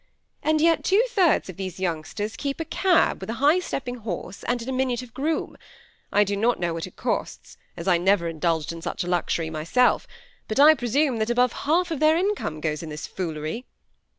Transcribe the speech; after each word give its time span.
And 0.41 0.61
yet 0.61 0.83
two 0.83 1.03
thirds 1.11 1.47
of 1.47 1.57
these 1.57 1.79
youngsters 1.79 2.35
keep 2.35 2.59
a 2.59 2.65
cab 2.65 3.21
with 3.21 3.29
a 3.29 3.35
high 3.35 3.59
stepping 3.59 3.97
horse 3.97 4.41
and 4.45 4.59
a 4.59 4.65
diminutive 4.65 5.13
groom. 5.13 5.55
I 6.11 6.23
do 6.23 6.35
not 6.35 6.59
know 6.59 6.73
what 6.73 6.87
it 6.87 6.95
costs, 6.95 7.55
as 7.77 7.87
I 7.87 7.99
never 7.99 8.27
indulged 8.27 8.71
in 8.71 8.81
such 8.81 9.03
a 9.03 9.07
luxury 9.07 9.51
myself; 9.51 10.07
but 10.47 10.59
I 10.59 10.73
presume 10.73 11.17
that 11.17 11.29
above 11.29 11.53
half 11.53 11.91
of 11.91 11.99
their 11.99 12.17
income 12.17 12.61
goes 12.61 12.81
in 12.81 12.89
this 12.89 13.05
foolery." 13.05 13.67